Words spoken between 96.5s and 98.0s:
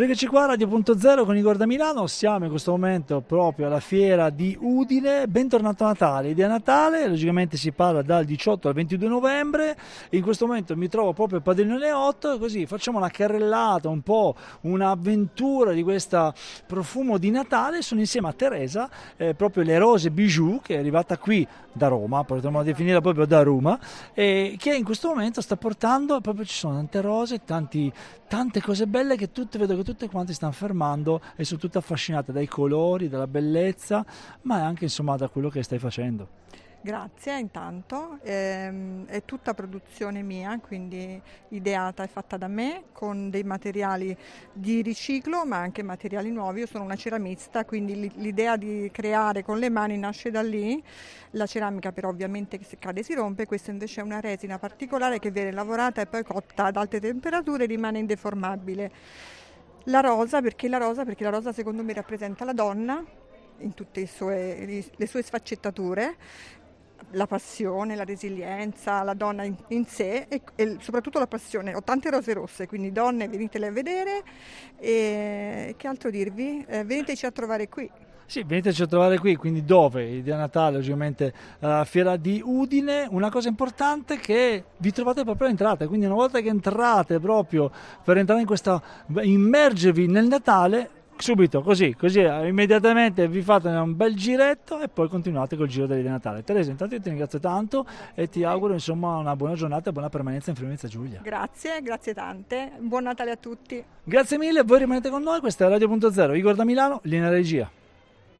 intanto io ti ringrazio tanto